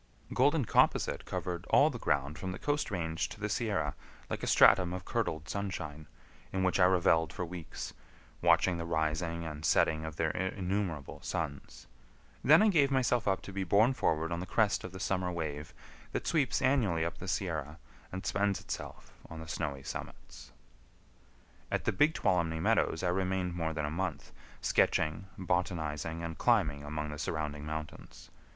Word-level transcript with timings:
Golden 0.33 0.65
composite 0.65 1.25
covered 1.25 1.67
all 1.69 1.91
the 1.91 1.99
ground 1.99 2.39
from 2.39 2.53
the 2.53 2.57
Coast 2.57 2.89
Range 2.89 3.29
to 3.29 3.39
the 3.39 3.47
Sierra 3.49 3.93
like 4.31 4.41
a 4.41 4.47
stratum 4.47 4.93
of 4.93 5.05
curdled 5.05 5.47
sunshine, 5.47 6.07
in 6.51 6.63
which 6.63 6.79
I 6.79 6.85
reveled 6.85 7.31
for 7.31 7.45
weeks, 7.45 7.93
watching 8.41 8.79
the 8.79 8.85
rising 8.87 9.45
and 9.45 9.63
setting 9.63 10.03
of 10.03 10.15
their 10.15 10.31
innumerable 10.31 11.21
suns; 11.21 11.85
then 12.43 12.63
I 12.63 12.69
gave 12.69 12.89
myself 12.89 13.27
up 13.27 13.43
to 13.43 13.53
be 13.53 13.63
borne 13.63 13.93
forward 13.93 14.31
on 14.31 14.39
the 14.39 14.47
crest 14.47 14.83
of 14.83 14.91
the 14.91 14.99
summer 14.99 15.31
wave 15.31 15.71
that 16.13 16.25
sweeps 16.25 16.63
annually 16.63 17.05
up 17.05 17.19
the 17.19 17.27
Sierra 17.27 17.77
and 18.11 18.25
spends 18.25 18.59
itself 18.59 19.13
on 19.29 19.39
the 19.39 19.47
snowy 19.47 19.83
summits. 19.83 20.51
At 21.69 21.85
the 21.85 21.91
Big 21.91 22.15
Tuolumne 22.15 22.59
Meadows 22.59 23.03
I 23.03 23.09
remained 23.09 23.53
more 23.53 23.71
than 23.71 23.85
a 23.85 23.91
month, 23.91 24.31
sketching, 24.61 25.27
botanizing, 25.37 26.23
and 26.23 26.39
climbing 26.39 26.83
among 26.83 27.11
the 27.11 27.19
surrounding 27.19 27.67
mountains. 27.67 28.31